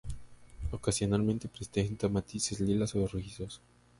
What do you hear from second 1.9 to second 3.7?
matices lilas o rojizos.